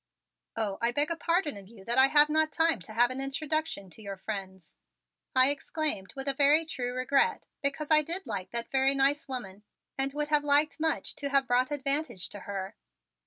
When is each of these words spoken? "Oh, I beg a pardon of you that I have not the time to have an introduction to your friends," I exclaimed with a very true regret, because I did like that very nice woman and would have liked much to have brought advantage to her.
"Oh, 0.55 0.79
I 0.81 0.91
beg 0.91 1.11
a 1.11 1.15
pardon 1.15 1.57
of 1.57 1.67
you 1.67 1.85
that 1.85 1.99
I 1.99 2.07
have 2.07 2.27
not 2.27 2.49
the 2.49 2.57
time 2.57 2.81
to 2.81 2.93
have 2.93 3.11
an 3.11 3.21
introduction 3.21 3.87
to 3.91 4.01
your 4.01 4.17
friends," 4.17 4.75
I 5.35 5.51
exclaimed 5.51 6.13
with 6.15 6.27
a 6.27 6.33
very 6.33 6.65
true 6.65 6.95
regret, 6.95 7.45
because 7.61 7.91
I 7.91 8.01
did 8.01 8.25
like 8.25 8.49
that 8.49 8.71
very 8.71 8.95
nice 8.95 9.27
woman 9.27 9.61
and 9.99 10.11
would 10.15 10.29
have 10.29 10.43
liked 10.43 10.79
much 10.79 11.13
to 11.17 11.29
have 11.29 11.45
brought 11.45 11.69
advantage 11.69 12.29
to 12.29 12.39
her. 12.39 12.75